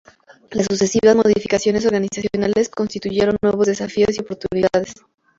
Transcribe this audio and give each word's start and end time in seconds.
Las 0.49 0.65
sucesivas 0.67 1.15
modificaciones 1.15 1.85
organizacionales 1.85 2.69
constituyeron 2.69 3.37
nuevos 3.43 3.67
desafíos 3.67 4.17
y 4.17 4.21
oportunidades. 4.21 4.95